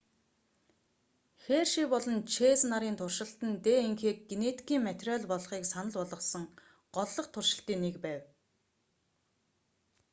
[1.43, 6.43] херши болон чэйз нарын туршилт нь днх-г генетикийн материал болохыг санал болгосон
[6.95, 8.21] голлох туршилтын нэг байв